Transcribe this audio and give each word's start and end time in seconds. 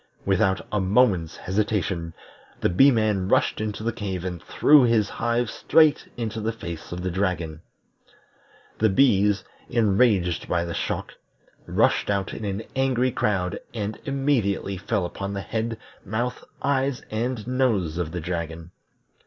Without 0.25 0.65
a 0.71 0.79
moment's 0.81 1.37
hesitation, 1.37 2.15
the 2.59 2.69
Bee 2.69 2.89
man 2.89 3.27
rushed 3.29 3.61
into 3.61 3.83
the 3.83 3.93
cave 3.93 4.25
and 4.25 4.41
threw 4.41 4.81
his 4.81 5.09
hive 5.09 5.47
straight 5.47 6.07
into 6.17 6.41
the 6.41 6.51
face 6.51 6.91
of 6.91 7.03
the 7.03 7.11
dragon. 7.11 7.61
The 8.79 8.89
bees, 8.89 9.43
enraged 9.69 10.49
by 10.49 10.65
the 10.65 10.73
shock, 10.73 11.13
rushed 11.67 12.09
out 12.09 12.33
in 12.33 12.45
an 12.45 12.63
angry 12.75 13.11
crowd 13.11 13.59
and 13.75 13.99
immediately 14.03 14.75
fell 14.75 15.05
upon 15.05 15.33
the 15.33 15.41
head, 15.41 15.77
mouth, 16.03 16.43
eyes, 16.63 17.03
and 17.11 17.45
nose 17.45 17.99
of 17.99 18.11
the 18.11 18.19
dragon. 18.21 18.71